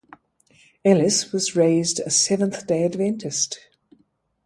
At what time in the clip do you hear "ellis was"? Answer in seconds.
0.83-1.55